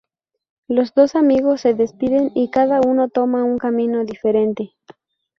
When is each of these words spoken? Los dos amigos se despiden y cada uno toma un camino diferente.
Los 0.67 0.95
dos 0.95 1.13
amigos 1.13 1.61
se 1.61 1.75
despiden 1.75 2.31
y 2.33 2.49
cada 2.49 2.81
uno 2.81 3.09
toma 3.09 3.43
un 3.43 3.59
camino 3.59 4.03
diferente. 4.03 4.71